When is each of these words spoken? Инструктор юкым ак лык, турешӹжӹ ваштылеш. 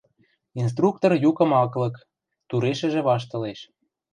Инструктор 0.61 1.11
юкым 1.29 1.51
ак 1.63 1.73
лык, 1.81 1.95
турешӹжӹ 2.49 3.01
ваштылеш. 3.07 3.59